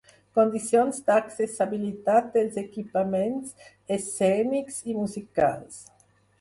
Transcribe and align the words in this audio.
Condicions 0.37 1.01
d'accessibilitat 1.09 2.33
dels 2.37 2.57
equipaments 2.63 3.55
escènics 3.99 4.83
i 4.95 4.99
musicals. 5.05 5.81